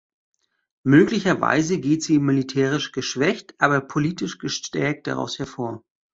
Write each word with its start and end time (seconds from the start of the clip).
Möglicherweise 0.81 1.79
geht 1.79 2.01
sie 2.01 2.17
militärisch 2.17 2.91
geschwächt, 2.91 3.53
aber 3.59 3.81
politisch 3.81 4.39
gestärkt 4.39 5.05
daraus 5.05 5.37
hervor. 5.37 5.83